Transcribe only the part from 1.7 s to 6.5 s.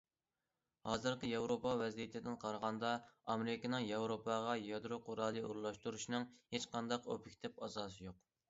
ۋەزىيىتىدىن قارىغاندا، ئامېرىكىنىڭ ياۋروپاغا يادرو قورالى ئورۇنلاشتۇرۇشىنىڭ